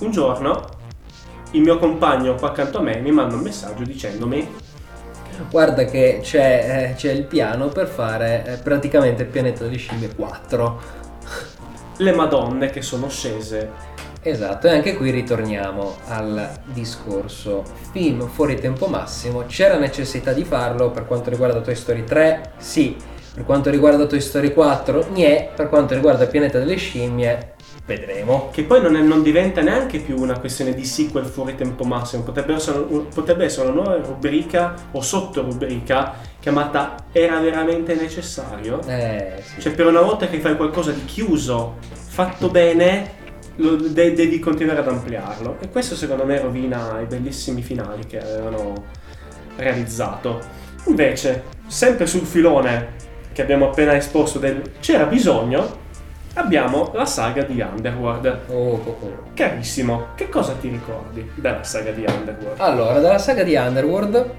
[0.00, 0.68] un giorno,
[1.52, 4.46] il mio compagno qua accanto a me mi manda un messaggio dicendomi
[5.50, 10.14] Guarda che c'è, eh, c'è il piano per fare eh, praticamente il pianeta delle scimmie
[10.14, 10.80] 4.
[11.98, 13.90] le madonne che sono scese.
[14.24, 19.44] Esatto, e anche qui ritorniamo al discorso film fuori tempo massimo.
[19.46, 22.52] C'era necessità di farlo per quanto riguarda Toy Story 3?
[22.58, 22.96] Sì.
[23.34, 25.08] Per quanto riguarda Toy Story 4?
[25.10, 25.50] Niente.
[25.56, 27.51] Per quanto riguarda il pianeta delle scimmie?
[27.84, 28.50] Vedremo.
[28.52, 32.22] Che poi non, è- non diventa neanche più una questione di sequel fuori tempo massimo,
[32.22, 32.78] potrebbe essere,
[33.12, 38.80] potrebbe essere una nuova rubrica o sottorubrica chiamata Era veramente necessario?
[38.86, 39.60] Eh, sì.
[39.62, 43.20] Cioè per una volta che fai qualcosa di chiuso, fatto bene,
[43.56, 45.56] lo- de- devi continuare ad ampliarlo.
[45.60, 48.84] E questo secondo me rovina i bellissimi finali che avevano
[49.56, 50.40] realizzato.
[50.86, 53.00] Invece, sempre sul filone
[53.32, 55.80] che abbiamo appena esposto del c'era bisogno,
[56.34, 58.40] abbiamo la saga di Underworld.
[58.48, 59.22] Oh, oh, oh.
[59.34, 62.60] Carissimo, che cosa ti ricordi della saga di Underworld?
[62.60, 64.34] Allora, dalla saga di Underworld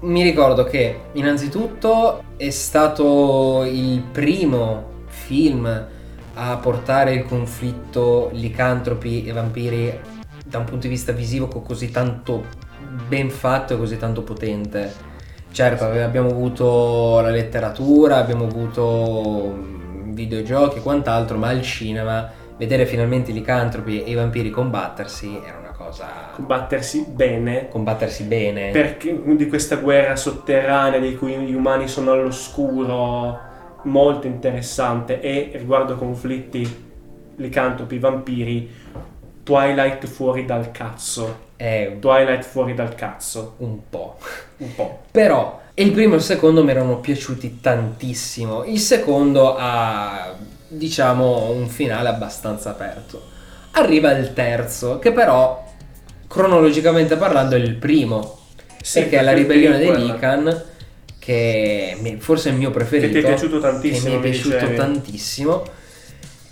[0.00, 5.86] mi ricordo che innanzitutto è stato il primo film
[6.34, 10.00] a portare il conflitto licantropi e vampiri
[10.44, 12.44] da un punto di vista visivo co- così tanto
[13.08, 15.06] ben fatto e così tanto potente.
[15.50, 19.77] Certo, abbiamo avuto la letteratura, abbiamo avuto
[20.12, 25.58] videogiochi e quant'altro, ma al cinema vedere finalmente i licantropi e i vampiri combattersi era
[25.58, 28.70] una cosa Combattersi bene combattersi bene.
[28.72, 33.38] perché di questa guerra sotterranea di cui gli umani sono all'oscuro
[33.82, 36.86] molto interessante e riguardo conflitti
[37.36, 38.70] licantropi vampiri
[39.44, 44.18] Twilight fuori dal cazzo È Twilight fuori dal cazzo un po'.
[44.58, 48.64] un po' Però il primo e il secondo mi erano piaciuti tantissimo.
[48.64, 50.34] Il secondo ha,
[50.66, 53.22] diciamo, un finale abbastanza aperto.
[53.72, 55.64] Arriva il terzo, che però,
[56.26, 58.38] cronologicamente parlando, è il primo.
[58.82, 60.62] Sì, perché è la ribellione dei Lican,
[61.18, 63.12] che forse è il mio preferito.
[63.12, 64.74] Che ti è piaciuto tantissimo, Che mi è piaciuto dicevi.
[64.76, 65.62] tantissimo.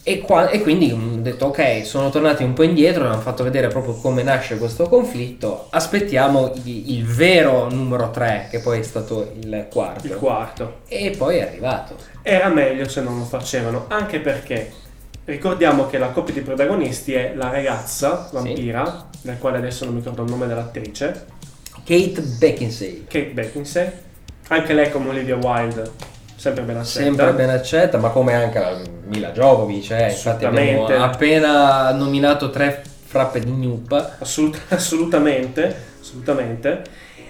[0.08, 3.66] E, qua- e quindi ho detto ok, sono tornati un po' indietro, hanno fatto vedere
[3.66, 5.66] proprio come nasce questo conflitto.
[5.70, 10.06] Aspettiamo il, il vero numero 3, che poi è stato il quarto.
[10.06, 11.96] il quarto E poi è arrivato.
[12.22, 14.70] era meglio se non lo facevano anche perché
[15.24, 19.98] ricordiamo che la coppia di protagonisti è la ragazza vampira del quale adesso non mi
[19.98, 21.24] ricordo il nome dell'attrice
[21.84, 23.02] Kate Beckinsale.
[23.08, 24.02] Kate Beckinsale
[24.50, 25.90] anche lei come Olivia Wilde
[26.37, 30.11] sempre ben accetta Sempre ben accetta, ma come anche la Mila Jovovich, eh.
[30.11, 34.16] infatti abbiamo appena nominato tre frappe di Newp.
[34.18, 36.83] Assolut- assolutamente, assolutamente.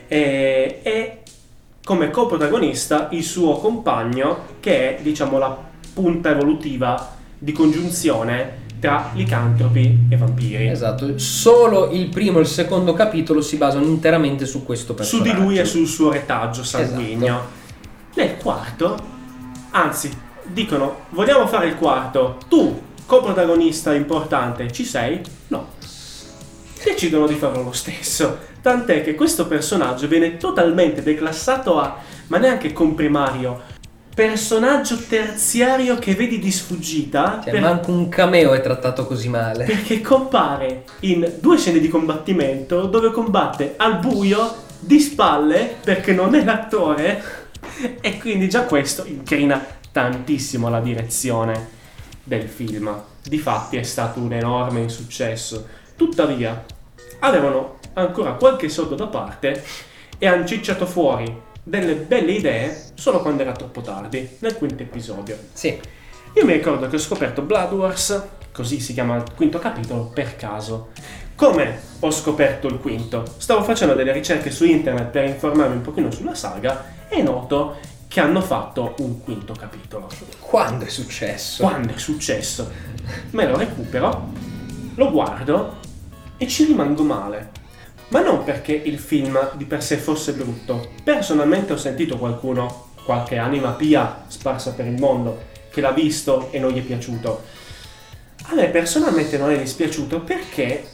[0.09, 1.19] E, e
[1.85, 5.57] come coprotagonista il suo compagno, che è diciamo la
[5.95, 10.69] punta evolutiva di congiunzione tra licantropi e vampiri.
[10.69, 15.31] Esatto, solo il primo e il secondo capitolo si basano interamente su questo Su personaggio.
[15.31, 17.25] di lui e sul suo retaggio sanguigno.
[17.27, 17.65] Esatto.
[18.17, 18.99] Nel quarto,
[19.73, 20.11] anzi,
[20.45, 22.39] dicono: vogliamo fare il quarto?
[22.49, 25.21] Tu, coprotagonista importante, ci sei?
[25.49, 25.75] No.
[26.83, 28.39] decidono di farlo lo stesso.
[28.63, 31.99] Tant'è che questo personaggio viene totalmente declassato a,
[32.29, 33.61] ma neanche comprimario,
[34.15, 37.41] personaggio terziario che vedi di sfuggita.
[37.45, 39.65] Cioè, per- manco un cameo è trattato così male.
[39.65, 46.35] perché compare in due scene di combattimento dove combatte al buio, di spalle, perché non
[46.35, 47.45] è l'attore.
[48.01, 51.69] E quindi già questo incrina tantissimo la direzione
[52.23, 52.95] del film.
[53.23, 55.67] Difatti è stato un enorme insuccesso.
[55.97, 56.65] Tuttavia,
[57.21, 59.63] avevano ancora qualche soldo da parte
[60.19, 65.37] e hanno cicciato fuori delle belle idee solo quando era troppo tardi, nel quinto episodio.
[65.53, 65.79] Sì,
[66.35, 70.37] Io mi ricordo che ho scoperto Blood Wars, così si chiama il quinto capitolo, per
[70.37, 70.91] caso.
[71.35, 73.25] Come ho scoperto il quinto?
[73.39, 77.77] Stavo facendo delle ricerche su internet per informarmi un pochino sulla saga e noto
[78.09, 80.09] che hanno fatto un quinto capitolo.
[80.41, 81.63] quando è successo?
[81.63, 82.71] Quando è successo?
[83.31, 84.29] Me lo recupero,
[84.95, 85.77] lo guardo
[86.37, 87.51] e ci rimango male.
[88.09, 90.93] Ma non perché il film di per sé fosse brutto.
[91.03, 96.59] Personalmente ho sentito qualcuno, qualche anima pia sparsa per il mondo, che l'ha visto e
[96.59, 97.43] non gli è piaciuto.
[98.49, 100.91] A me personalmente non è dispiaciuto perché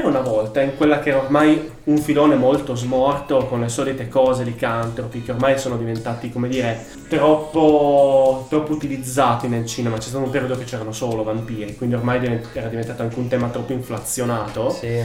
[0.00, 4.08] per una volta in quella che era ormai un filone molto smorto con le solite
[4.08, 10.08] cose di Cantropi che ormai sono diventati come dire troppo, troppo utilizzati nel cinema c'è
[10.08, 13.72] stato un periodo che c'erano solo vampiri quindi ormai era diventato anche un tema troppo
[13.72, 15.02] inflazionato Sì.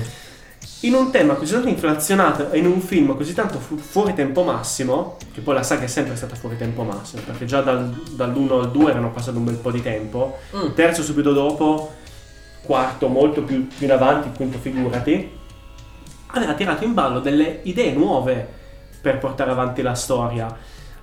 [0.81, 4.43] in un tema così tanto inflazionato e in un film così tanto fu- fuori tempo
[4.43, 8.59] massimo, che poi la saga è sempre stata fuori tempo massimo, perché già dal, dall'1
[8.61, 10.73] al 2 erano passati un bel po' di tempo, Mm.
[10.75, 11.93] terzo subito dopo,
[12.65, 15.29] quarto molto più, più in avanti, quinto figurati,
[16.27, 18.61] aveva tirato in ballo delle idee nuove
[19.01, 20.55] per portare avanti la storia,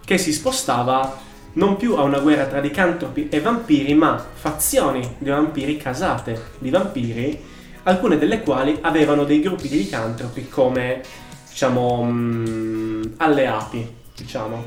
[0.05, 1.19] che si spostava
[1.53, 6.71] non più a una guerra tra licantropi e vampiri, ma fazioni di vampiri casate di
[6.71, 7.45] vampiri,
[7.85, 11.03] alcune delle quali avevano dei gruppi di licantropi come,
[11.49, 14.65] diciamo, mm, alleati, diciamo.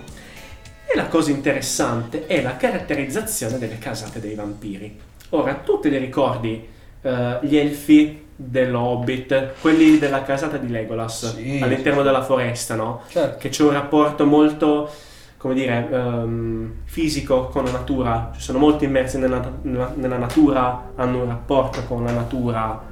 [0.85, 4.99] E la cosa interessante è la caratterizzazione delle casate dei vampiri.
[5.29, 6.67] Ora, tu te li ricordi
[7.03, 13.01] eh, gli elfi dell'Hobbit, quelli della casata di Legolas, Sì, all'interno della foresta, no?
[13.07, 13.37] Certo.
[13.37, 14.89] Che c'è un rapporto molto,
[15.37, 20.91] come dire, ehm, fisico con la natura, Ci sono molto immersi nella, nella- nella natura,
[20.95, 22.91] hanno un rapporto con la natura.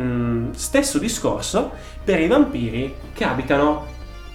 [0.00, 1.72] Mm, stesso discorso
[2.04, 3.86] per i vampiri che abitano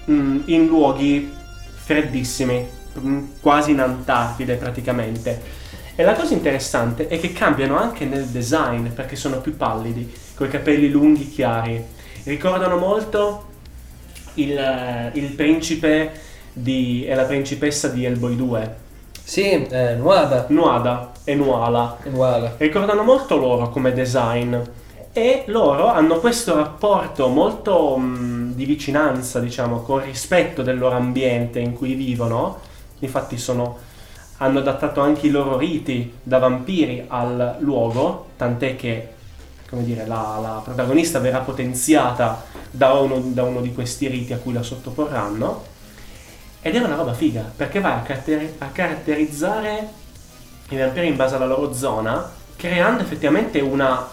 [0.10, 1.32] mm, in luoghi
[1.74, 2.68] freddissimi,
[3.00, 5.64] mm, quasi in Antartide praticamente.
[5.98, 10.48] E la cosa interessante è che cambiano anche nel design perché sono più pallidi, con
[10.48, 11.84] i capelli lunghi chiari.
[12.24, 13.46] Ricordano molto
[14.36, 16.12] il, eh, il principe
[16.52, 18.76] di, e la principessa di Hellboy 2,
[19.24, 20.46] Sì, eh, Nuada.
[20.50, 21.98] Nuada e Nuala.
[22.02, 22.56] È uguale.
[22.58, 24.56] Ricordano molto loro come design
[25.14, 31.60] e loro hanno questo rapporto molto mh, di vicinanza, diciamo, con rispetto del loro ambiente
[31.60, 32.60] in cui vivono.
[33.00, 33.78] Infatti sono,
[34.38, 39.14] hanno adattato anche i loro riti da vampiri al luogo, tant'è che
[39.70, 44.38] come dire, la, la protagonista verrà potenziata da uno, da uno di questi riti a
[44.38, 45.74] cui la sottoporranno.
[46.62, 49.88] Ed è una roba figa, perché va a, caratteri- a caratterizzare
[50.70, 54.08] i vampiri in base alla loro zona, creando effettivamente una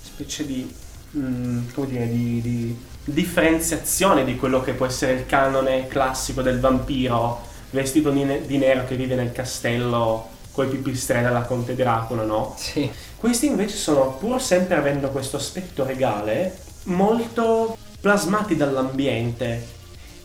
[0.00, 0.74] specie di,
[1.16, 6.58] mm, come dire, di, di differenziazione di quello che può essere il canone classico del
[6.58, 11.74] vampiro vestito di, ne- di nero che vive nel castello con i pipistrelli alla Conte
[11.74, 12.54] Dracula, no?
[12.56, 12.90] Sì.
[13.16, 19.66] Questi invece sono, pur sempre avendo questo aspetto regale, molto plasmati dall'ambiente.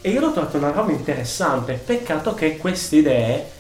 [0.02, 1.74] E io l'ho trovato una roba interessante.
[1.74, 3.52] Peccato che queste idee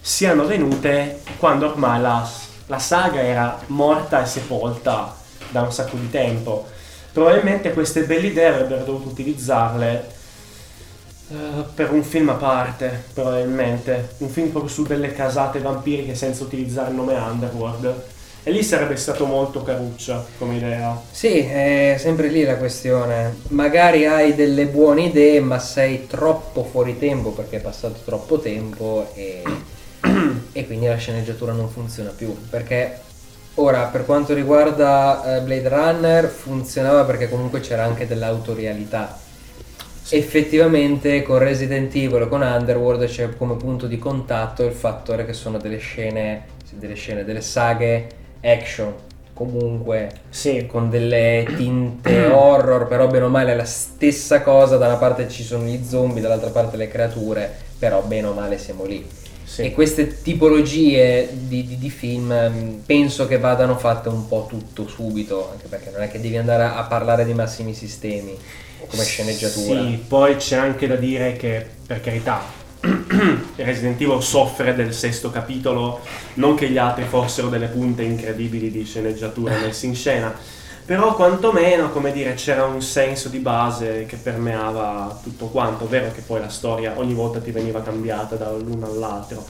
[0.00, 2.28] siano venute quando ormai la,
[2.66, 5.16] la saga era morta e sepolta
[5.48, 6.66] da un sacco di tempo.
[7.12, 10.18] Probabilmente queste belle idee avrebbero dovuto utilizzarle
[11.30, 14.14] eh, per un film a parte, probabilmente.
[14.18, 18.02] Un film proprio su delle casate vampiriche senza utilizzare il nome Underworld.
[18.42, 21.00] E lì sarebbe stato molto caruccia come idea.
[21.10, 23.36] Sì, è sempre lì la questione.
[23.48, 29.10] Magari hai delle buone idee, ma sei troppo fuori tempo perché è passato troppo tempo
[29.14, 29.42] e,
[30.52, 32.34] e quindi la sceneggiatura non funziona più.
[32.48, 32.98] Perché
[33.54, 39.28] ora, per quanto riguarda eh, Blade Runner, funzionava perché comunque c'era anche dell'autorialità.
[40.12, 45.32] Effettivamente con Resident Evil e con Underworld c'è come punto di contatto il fattore che
[45.32, 48.08] sono delle scene, delle scene, delle saghe
[48.42, 48.92] action.
[49.32, 54.86] Comunque Sì, con delle tinte horror, però bene o male è la stessa cosa, da
[54.86, 58.84] una parte ci sono gli zombie, dall'altra parte le creature, però bene o male siamo
[58.84, 59.06] lì.
[59.44, 59.62] sì.
[59.62, 64.88] E queste tipologie di, di- di film mh, penso che vadano fatte un po' tutto
[64.88, 68.38] subito, anche perché non è che devi andare a, a parlare di massimi sistemi
[68.86, 69.80] come sceneggiatura.
[69.80, 72.42] Sì, poi c'è anche da dire che, per carità,
[73.56, 76.00] Resident Evil soffre del sesto capitolo,
[76.34, 80.34] non che gli altri fossero delle punte incredibili di sceneggiatura messe in scena,
[80.90, 86.20] però quantomeno, come dire, c'era un senso di base che permeava tutto quanto, vero che
[86.20, 89.44] poi la storia ogni volta ti veniva cambiata dall'uno all'altro.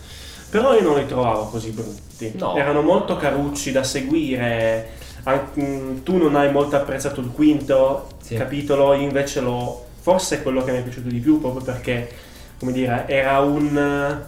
[0.50, 2.32] Però io non li trovavo così brutti.
[2.36, 2.56] No.
[2.56, 4.90] Erano molto carucci da seguire.
[5.24, 8.36] An- mm, tu non hai molto apprezzato il quinto Sì.
[8.36, 9.86] capitolo, io invece lo.
[10.00, 12.10] Forse è quello che mi è piaciuto di più proprio perché,
[12.58, 14.26] come dire, era un eh,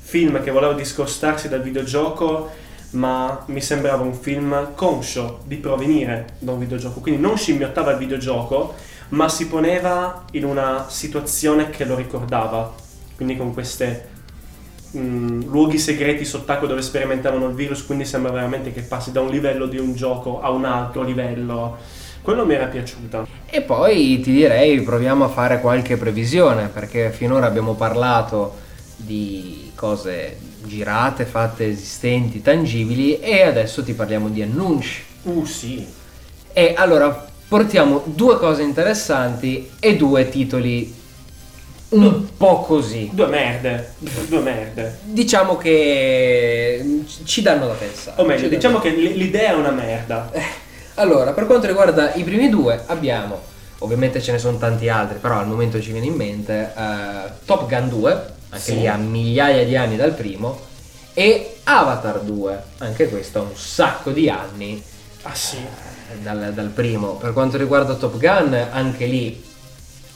[0.00, 2.50] film che voleva discostarsi dal videogioco,
[2.90, 7.00] ma mi sembrava un film conscio di provenire da un videogioco.
[7.00, 8.74] Quindi non scimmiottava il videogioco,
[9.10, 12.72] ma si poneva in una situazione che lo ricordava.
[13.16, 14.16] Quindi con queste
[14.90, 19.30] mh, luoghi segreti sott'acqua dove sperimentavano il virus, quindi sembra veramente che passi da un
[19.30, 21.76] livello di un gioco a un altro livello.
[22.22, 23.26] Quello mi era piaciuto.
[23.46, 28.66] E poi ti direi proviamo a fare qualche previsione, perché finora abbiamo parlato
[28.96, 35.02] di cose girate, fatte, esistenti, tangibili e adesso ti parliamo di annunci.
[35.22, 35.86] Uh sì.
[36.52, 40.92] E allora portiamo due cose interessanti e due titoli
[41.90, 43.08] un po' così.
[43.12, 43.92] Due merde.
[43.98, 44.98] Due merde.
[45.02, 48.20] Diciamo che ci danno da pensare.
[48.20, 50.30] O meglio, diciamo che l'idea è una merda.
[50.94, 53.40] Allora, per quanto riguarda i primi due, abbiamo,
[53.78, 57.68] ovviamente ce ne sono tanti altri, però al momento ci viene in mente eh, Top
[57.68, 58.12] Gun 2,
[58.50, 58.74] anche Sì.
[58.78, 60.58] lì a migliaia di anni dal primo,
[61.14, 64.82] e Avatar 2, anche questo ha un sacco di anni
[65.22, 65.56] Ah sì.
[65.56, 67.12] eh, dal, dal primo.
[67.14, 69.44] Per quanto riguarda Top Gun, anche lì,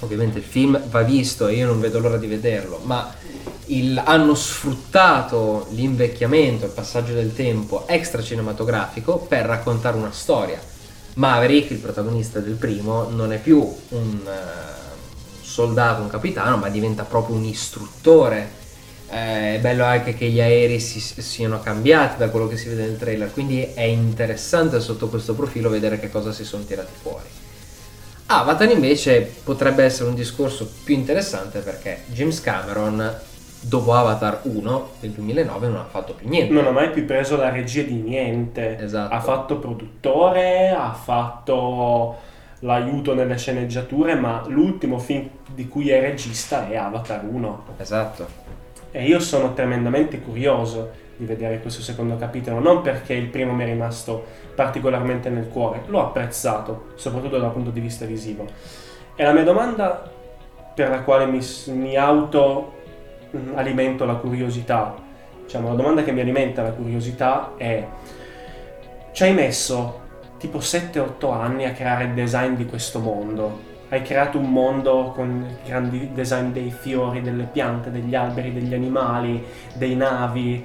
[0.02, 3.14] ovviamente il film va visto e io non vedo l'ora di vederlo, ma
[3.66, 10.60] il- hanno sfruttato l'invecchiamento, il passaggio del tempo extra cinematografico per raccontare una storia.
[11.14, 17.04] Maverick, il protagonista del primo, non è più un eh, soldato, un capitano, ma diventa
[17.04, 18.60] proprio un istruttore.
[19.10, 22.86] Eh, è bello anche che gli aerei si- siano cambiati da quello che si vede
[22.86, 27.41] nel trailer, quindi è interessante sotto questo profilo vedere che cosa si sono tirati fuori.
[28.40, 33.14] Avatar invece potrebbe essere un discorso più interessante perché James Cameron
[33.60, 36.52] dopo Avatar 1 del 2009 non ha fatto più niente.
[36.52, 38.78] Non ha mai più preso la regia di niente.
[38.78, 39.14] Esatto.
[39.14, 42.16] Ha fatto produttore, ha fatto
[42.60, 47.64] l'aiuto nelle sceneggiature, ma l'ultimo film di cui è regista è Avatar 1.
[47.76, 48.26] Esatto.
[48.90, 53.64] E io sono tremendamente curioso di vedere questo secondo capitolo, non perché il primo mi
[53.64, 58.46] è rimasto particolarmente nel cuore, l'ho apprezzato, soprattutto dal punto di vista visivo.
[59.14, 60.10] E la mia domanda
[60.74, 62.80] per la quale mi, mi auto
[63.54, 64.94] alimento la curiosità,
[65.44, 67.86] diciamo la domanda che mi alimenta la curiosità è
[69.12, 70.00] ci hai messo
[70.38, 73.70] tipo 7-8 anni a creare il design di questo mondo.
[73.90, 79.44] Hai creato un mondo con grandi design dei fiori, delle piante, degli alberi, degli animali,
[79.74, 80.64] dei navi.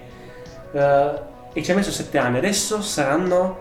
[0.78, 1.12] Eh,
[1.54, 2.38] e ci hai messo 7 anni.
[2.38, 3.58] Adesso saranno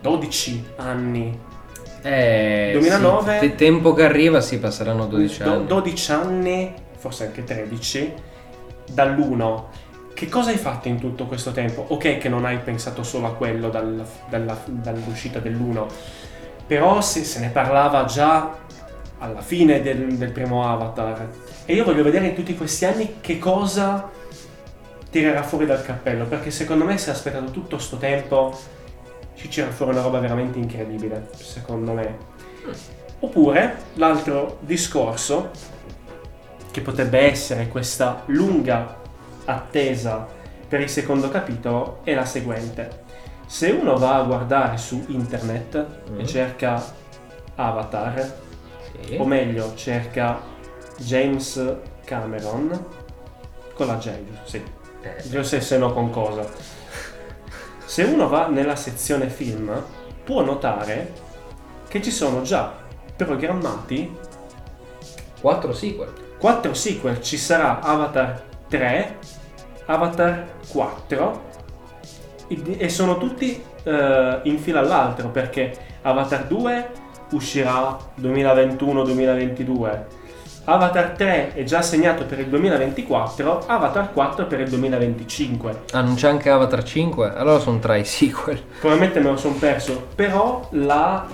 [0.00, 1.38] 12 anni.
[2.02, 3.38] Eh, 2009.
[3.40, 5.66] sì, te- tempo che arriva si passeranno 12 Do- anni.
[5.66, 8.12] 12 anni, forse anche 13,
[8.92, 9.62] dall'1.
[10.14, 11.84] Che cosa hai fatto in tutto questo tempo?
[11.88, 15.86] Ok che non hai pensato solo a quello dal- dalla- dall'uscita dell'1,
[16.66, 18.50] però se, se ne parlava già
[19.18, 21.28] alla fine del, del primo Avatar.
[21.66, 24.08] E io voglio vedere in tutti questi anni che cosa
[25.18, 28.58] tirerà fuori dal cappello, perché secondo me se ha aspettato tutto sto tempo
[29.34, 32.16] ci tira fuori una roba veramente incredibile, secondo me.
[33.20, 35.50] Oppure l'altro discorso,
[36.70, 38.96] che potrebbe essere questa lunga
[39.46, 40.26] attesa
[40.68, 43.04] per il secondo capitolo, è la seguente.
[43.46, 46.20] Se uno va a guardare su internet Mm.
[46.20, 46.82] e cerca
[47.54, 48.34] Avatar,
[49.06, 49.16] Sì.
[49.18, 50.40] o meglio cerca
[50.98, 52.84] James Cameron,
[53.74, 54.10] con la J?
[54.44, 54.62] Sì,
[55.30, 56.44] Io se, se no con cosa.
[57.84, 59.82] Se uno va nella sezione film,
[60.24, 61.12] può notare
[61.88, 62.72] che ci sono già
[63.16, 64.14] programmati
[65.40, 66.12] 4 sequel.
[66.38, 67.22] 4 sequel.
[67.22, 69.18] Ci sarà Avatar 3,
[69.86, 71.44] Avatar 4
[72.48, 76.90] e sono tutti eh, in fila all'altro perché Avatar 2
[77.30, 80.04] uscirà 2021-2022.
[80.68, 85.82] Avatar 3 è già segnato per il 2024, Avatar 4 per il 2025.
[85.92, 87.34] Ah, non c'è anche Avatar 5?
[87.36, 88.60] Allora sono tra i sequel.
[88.80, 91.24] Probabilmente me lo sono perso, però la...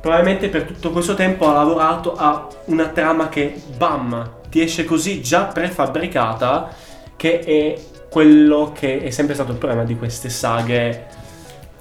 [0.00, 5.20] probabilmente per tutto questo tempo ha lavorato a una trama che, bam, ti esce così
[5.20, 6.70] già prefabbricata
[7.16, 7.78] che è
[8.08, 11.06] quello che è sempre stato il problema di queste saghe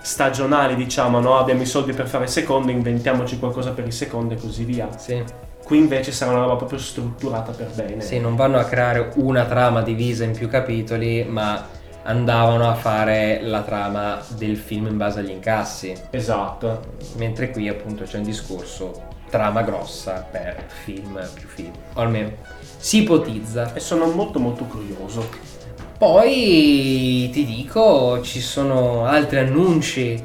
[0.02, 1.38] stagionali, diciamo, no?
[1.38, 4.90] Abbiamo i soldi per fare il secondo, inventiamoci qualcosa per il secondo e così via.
[4.98, 5.24] Sì.
[5.72, 8.02] Qui invece sarà una roba proprio strutturata per bene.
[8.02, 11.66] Sì, non vanno a creare una trama divisa in più capitoli, ma
[12.04, 15.96] andavano a fare la trama del film in base agli incassi.
[16.10, 16.96] Esatto.
[17.16, 21.72] Mentre qui appunto c'è un discorso trama grossa per film più film.
[21.94, 22.32] O almeno
[22.76, 23.74] si ipotizza.
[23.74, 25.26] E sono molto molto curioso.
[25.98, 30.22] Poi ti dico, ci sono altri annunci.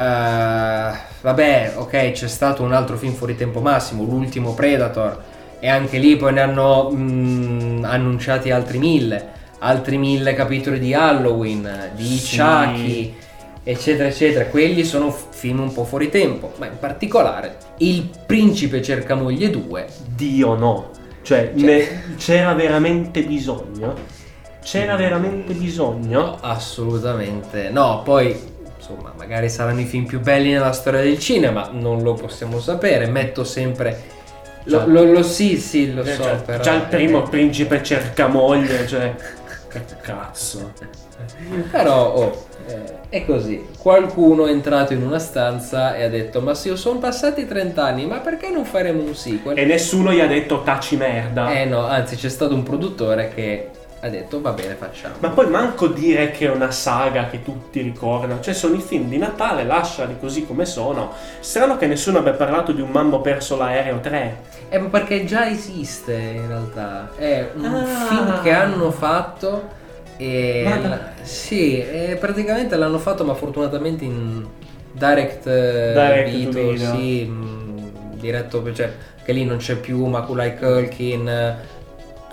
[0.00, 5.22] Eh, vabbè, ok, c'è stato un altro film fuori tempo massimo, l'ultimo Predator.
[5.60, 9.38] E anche lì poi ne hanno mm, annunciati altri mille.
[9.58, 12.38] Altri mille capitoli di Halloween, di Sì.
[12.38, 13.14] Chucky,
[13.62, 14.46] eccetera, eccetera.
[14.46, 16.52] Quelli sono film un po' fuori tempo.
[16.56, 19.86] Ma in particolare Il Principe cerca moglie 2.
[20.14, 20.88] Dio no.
[21.20, 23.94] Cioè, ne- c'era veramente bisogno?
[24.62, 26.20] C'era veramente bisogno?
[26.20, 28.00] No, assolutamente no.
[28.02, 28.34] Poi,
[28.80, 33.06] insomma, magari saranno i film più belli nella storia del cinema, non lo possiamo sapere.
[33.06, 34.18] Metto sempre.
[34.64, 34.84] Lo, Già.
[34.86, 36.62] lo- lo- sì, sì, lo Eh, so, cioè, però.
[36.62, 39.14] già il primo eh, principe cerca moglie, cioè...
[39.70, 40.72] Che cazzo.
[41.70, 43.64] Però, oh, eh, è così.
[43.78, 48.04] Qualcuno è entrato in una stanza e ha detto: Ma se sono passati 30 anni,
[48.06, 49.56] ma perché non faremo un sequel?
[49.56, 51.52] E nessuno gli ha detto taci merda.
[51.52, 53.68] Eh no, anzi, c'è stato un produttore che
[54.00, 55.14] ha detto: Va bene, facciamo.
[55.18, 58.40] Ma poi manco dire che è una saga che tutti ricordano.
[58.40, 61.12] Cioè, sono i film di Natale, lasciali così come sono.
[61.40, 64.36] Strano che nessuno abbia parlato di un mambo perso l'aereo 3.
[64.70, 67.10] Eh, ma perché già esiste in realtà.
[67.16, 67.84] È un Ah.
[68.08, 69.78] film che hanno fatto
[70.16, 74.46] e la- sì, e praticamente l'hanno fatto ma fortunatamente in
[74.92, 76.94] direct, eh, Direct video, video.
[76.94, 78.92] sì, mh, diretto, cioè
[79.24, 81.56] che lì non c'è più Maculay Culkin,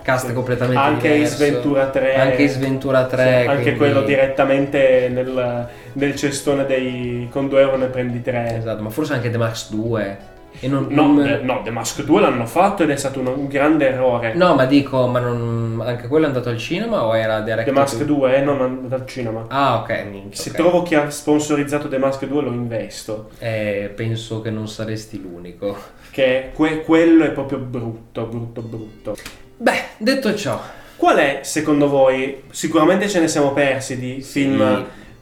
[0.02, 1.34] cast completamente Anche diverso.
[1.42, 2.14] Ace Ventura 3.
[2.14, 7.60] Anche Ace Ventura 3, Sì, anche quindi- quello direttamente nel, nel cestone dei con 2
[7.60, 8.56] euro ne prendi 3.
[8.56, 10.16] Esatto, ma forse anche The Max 2
[10.60, 13.26] e non, No, non- The, no, The Mask 2 l'hanno fatto ed è stato un,
[13.26, 14.34] un grande errore.
[14.34, 17.72] no, ma dico, ma non, anche quello è andato al cinema o era direct The
[17.72, 19.44] Mask to- 2 eh, non andato al cinema.
[19.48, 20.56] Ah, ok, minchia, Se ok.
[20.56, 23.30] trovo chi ha sponsorizzato The Mask 2 lo investo.
[23.38, 25.76] Eh, penso che non saresti l'unico.
[26.10, 29.16] Che que- quello è proprio brutto, brutto, brutto.
[29.56, 30.60] Beh, detto ciò,
[30.96, 34.46] Qual è, secondo voi, sicuramente ce ne siamo persi di Sì.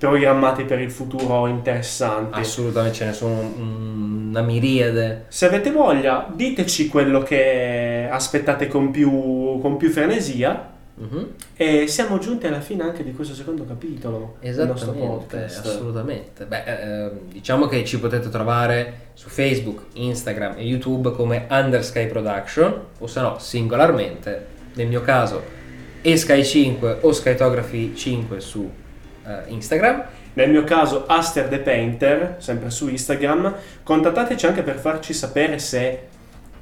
[0.09, 2.41] Programmati per il futuro interessanti.
[2.41, 5.25] assolutamente ce ne sono un- una miriade.
[5.29, 10.71] Se avete voglia, diteci quello che aspettate con più, con più frenesia.
[10.99, 11.29] Mhm.
[11.57, 15.67] E siamo giunti alla fine anche di questo secondo capitolo del nostro Esattamente, podcast.
[15.67, 16.45] assolutamente.
[16.47, 22.81] Beh, eh, diciamo che ci potete trovare su Facebook, Instagram e YouTube come Undersky Production
[22.99, 25.43] o se no singolarmente, nel mio caso
[26.01, 28.67] e Sky 5 o Skytography 5 su
[29.49, 30.05] Instagram.
[30.35, 33.55] Nel mio caso Aster the Painter, sempre su Instagram.
[33.83, 36.09] Contattateci anche per farci sapere se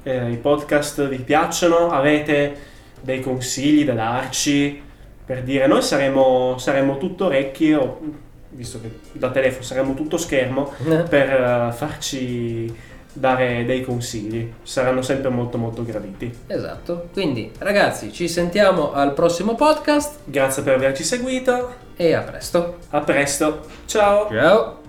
[0.03, 2.55] eh, i podcast vi piacciono, avete
[3.01, 4.81] dei consigli da darci,
[5.25, 7.99] per dire noi saremo, saremo tutto orecchi, o,
[8.49, 10.71] visto che da telefono saremo tutto schermo,
[11.09, 12.73] per eh, farci
[13.15, 14.51] dare dei consigli.
[14.63, 16.31] Saranno sempre molto molto graditi.
[16.47, 17.09] Esatto.
[17.13, 22.77] Quindi, ragazzi, ci sentiamo al prossimo podcast Grazie per averci seguito, e a presto.
[22.89, 24.29] a presto, ciao!
[24.29, 24.84] Ciao.